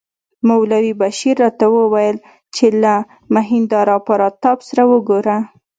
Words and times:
مولوي 0.47 0.91
بشیر 1.01 1.35
راته 1.43 1.65
وویل 1.71 2.17
چې 2.55 2.65
له 2.83 2.93
مهیندراپراتاپ 3.35 4.59
سره 4.69 4.83
وګوره. 4.91 5.35